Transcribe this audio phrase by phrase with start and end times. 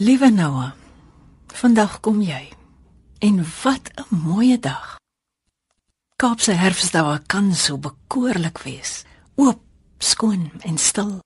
[0.00, 0.72] Liewe Noah,
[1.46, 2.48] vandag kom jy.
[3.18, 4.96] En wat 'n mooie dag.
[6.16, 9.04] Kaapse herfsdae kan so bekoorlik wees.
[9.34, 9.60] Oop,
[9.98, 11.20] skoon en stil.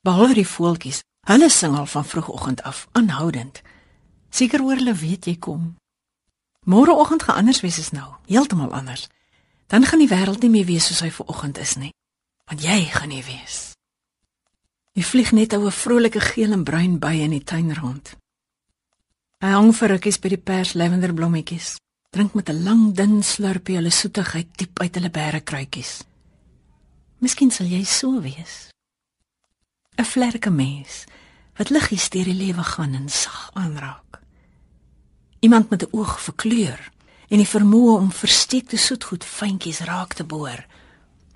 [0.00, 3.62] Behalwe die voeltjies, hulle sing al van vroegoggend af, aanhoudend.
[4.28, 5.76] Seker oor hulle weet jy kom.
[6.66, 9.08] Môreoggend gaan anders wees as nou, heeltemal anders.
[9.66, 11.94] Dan gaan die wêreld nie meer wees soos hy vanoggend is nie,
[12.44, 13.69] want jy gaan nie wees.
[14.92, 18.16] Jy vlieg net oor 'n vrolike geel en bruin by in die tuin rond.
[19.40, 21.78] Hy hang vir rukkies by die pers lavenderblommetjies,
[22.10, 26.02] drink met 'n lang dun slurpie hulle soetigheid diep uit hulle berekruitjies.
[27.20, 28.70] Miskien sal jy so wees.
[29.96, 31.04] 'n Vlerke mens
[31.56, 34.20] wat liggies deur die lewe gaan en sag aanraak.
[35.40, 36.90] Iemand met 'n oog vir kleur
[37.28, 40.66] en die vermoë om versteekte soetgoed fyntjies raak te boor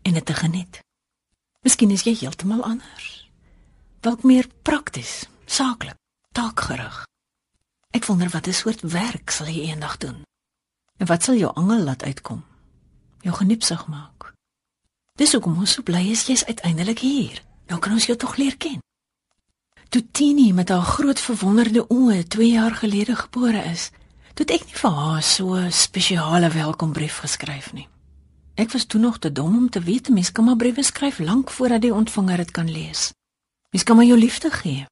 [0.03, 0.81] en dit te geniet.
[1.63, 3.24] Miskien is jy heeltemal anders.
[4.05, 5.97] Dalk meer prakties, saaklik,
[6.37, 6.97] taakgerig.
[7.97, 10.23] Ek wonder wat 'n soort werk sal jy eendag doen?
[10.99, 12.45] En wat sal jou angel laat uitkom?
[13.21, 14.33] Jou geniepsig maak.
[15.17, 17.43] Dis hoekom ons so bly is jy's uiteindelik hier.
[17.67, 18.79] Nou kan ons jou tog leer ken.
[19.89, 23.91] Toe Tini met haar groot verwonderde oë 2 jaar gelede gebore is,
[24.35, 27.89] het ek nie vir haar so 'n spesiale welkombrief geskryf nie.
[28.55, 31.51] Ek was toe nog te dom om te weet mens kan maar briewe skryf lank
[31.51, 33.13] voordat die ontvanger dit kan lees.
[33.75, 34.87] Mens kan maar jou liefde gee.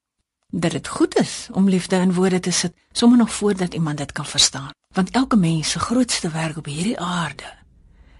[0.51, 4.13] Dat dit goed is om liefde in woorde te sit sommer nog voordat iemand dit
[4.13, 4.71] kan verstaan.
[4.95, 7.55] Want elke mens se grootste werk op hierdie aarde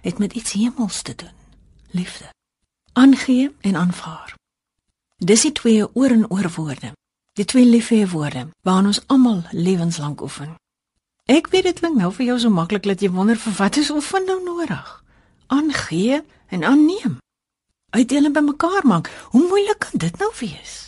[0.01, 1.31] het met iets hemels te doen.
[1.89, 2.25] Liefde.
[2.93, 4.35] Aangee en aanvaar.
[5.17, 6.91] Dis die twee oor en oor woorde.
[7.33, 10.55] Die twee liefde woorde waaraan ons almal lewenslank oefen.
[11.25, 13.91] Ek weet dit klink nou vir jou so maklik dat jy wonder vir wat is
[13.91, 15.03] oefen nou nodig?
[15.47, 17.19] Aangee en aanneem
[17.93, 20.83] uitdeel en bymekaar maak hoe moeilik kan dit nou wees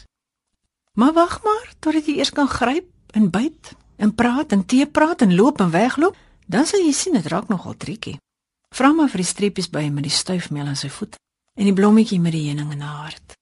[0.95, 5.21] Maar wag maar totdat jy eers kan gryp en byt en praat en tee praat
[5.21, 6.15] en loop en wegloop,
[6.47, 8.15] dan sal jy sien dit raak nogal triekie.
[8.75, 11.19] Vra maar vir die streepies by met die stuifmeel aan sy voet
[11.55, 13.35] en die blommetjie met die heuning in haar hart.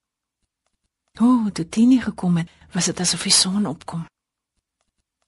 [1.20, 4.02] O, oh, toe Tini gekom het, was dit asof die son opkom.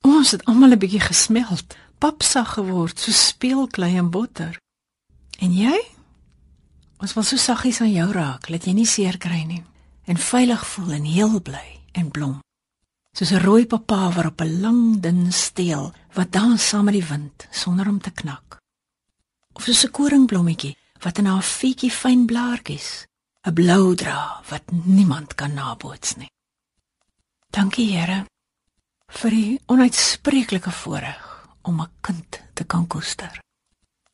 [0.03, 4.59] Ons het almal 'n bietjie gesmeld, papsag geword, so speelklei en botter.
[5.39, 5.79] En jy?
[6.97, 9.63] Ons wil so saggies aan jou raak, laat jy nie seer kry nie
[10.07, 11.67] en veilig voel en heel bly
[11.99, 12.37] en blom.
[13.13, 17.49] Soos 'n rooi papawer op 'n lang dun steel wat dans saam met die wind
[17.51, 18.59] sonder om te knak.
[19.53, 23.07] Of soos 'n koringblommetjie wat in haar fietjie fyn blaartjies
[23.45, 26.31] 'n blou dra wat niemand kan naboots nie.
[27.51, 28.25] Dankie Here
[29.09, 33.41] vir die onuitspreeklike voorreg om 'n kind te kan koester.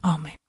[0.01, 0.42] Amen.